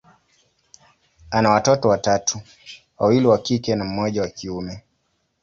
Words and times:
ana 1.31 1.49
watoto 1.49 1.87
watatu, 1.89 2.39
wawili 2.99 3.27
wa 3.27 3.37
kike 3.37 3.75
na 3.75 3.83
mmoja 3.85 4.21
wa 4.21 4.27
kiume. 4.27 4.83